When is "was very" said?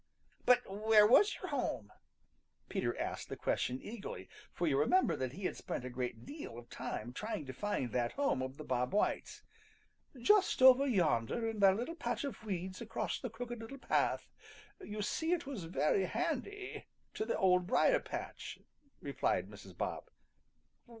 15.45-16.05